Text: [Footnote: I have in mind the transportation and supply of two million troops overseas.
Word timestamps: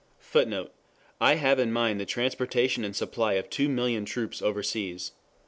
[Footnote: 0.17 0.73
I 1.19 1.35
have 1.35 1.59
in 1.59 1.71
mind 1.71 1.99
the 1.99 2.07
transportation 2.07 2.83
and 2.83 2.95
supply 2.95 3.33
of 3.33 3.51
two 3.51 3.69
million 3.69 4.03
troops 4.03 4.41
overseas. 4.41 5.11